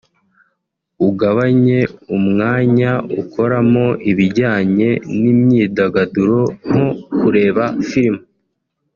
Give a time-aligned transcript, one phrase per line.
[1.07, 1.79] ugabanye
[2.17, 4.89] umwanya ukoramo ibijyanye
[5.21, 6.85] n'imyidagaduro nko
[7.19, 8.17] kureba film